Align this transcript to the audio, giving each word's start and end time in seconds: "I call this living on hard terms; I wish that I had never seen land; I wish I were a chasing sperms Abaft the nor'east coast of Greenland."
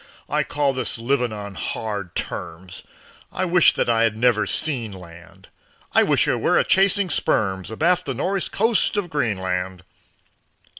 "I 0.27 0.41
call 0.43 0.73
this 0.73 0.97
living 0.97 1.31
on 1.31 1.53
hard 1.53 2.15
terms; 2.15 2.81
I 3.31 3.45
wish 3.45 3.73
that 3.75 3.87
I 3.87 4.01
had 4.01 4.17
never 4.17 4.47
seen 4.47 4.91
land; 4.91 5.47
I 5.91 6.01
wish 6.01 6.27
I 6.27 6.33
were 6.33 6.57
a 6.57 6.63
chasing 6.63 7.11
sperms 7.11 7.69
Abaft 7.69 8.07
the 8.07 8.15
nor'east 8.15 8.51
coast 8.51 8.97
of 8.97 9.11
Greenland." 9.11 9.83